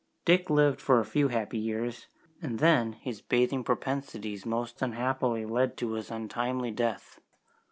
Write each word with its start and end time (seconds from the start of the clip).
Dick 0.25 0.49
lived 0.49 0.81
for 0.81 0.99
a 0.99 1.05
few 1.05 1.27
happy 1.27 1.59
years, 1.59 2.07
and 2.41 2.57
then 2.57 2.93
his 2.93 3.21
bathing 3.21 3.63
propensities 3.63 4.47
most 4.47 4.81
unhappily 4.81 5.45
led 5.45 5.77
to 5.77 5.91
his 5.91 6.09
untimely 6.09 6.71
death. 6.71 7.19